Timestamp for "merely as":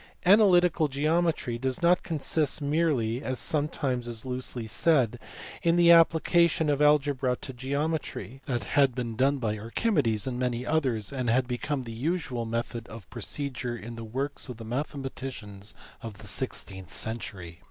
2.59-3.33